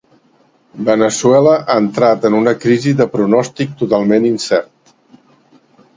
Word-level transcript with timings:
Veneçuela 0.87 1.53
ha 1.57 1.75
entrat 1.83 2.25
en 2.31 2.37
una 2.39 2.55
crisi 2.65 2.97
de 3.03 3.07
pronòstic 3.17 3.77
totalment 3.83 4.29
incert. 4.35 4.95